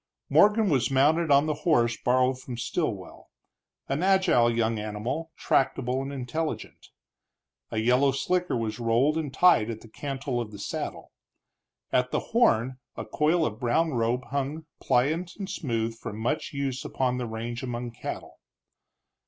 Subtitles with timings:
[0.29, 3.29] Morgan was mounted on the horse borrowed from Stilwell,
[3.87, 6.87] an agile young animal, tractable and intelligent.
[7.69, 11.11] A yellow slicker was rolled and tied at the cantle of the saddle;
[11.91, 16.83] at the horn a coil of brown rope hung, pliant and smooth from much use
[16.83, 18.39] upon the range among cattle.